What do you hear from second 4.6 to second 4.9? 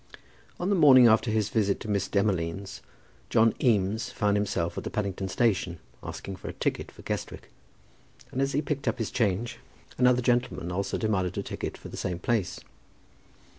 at the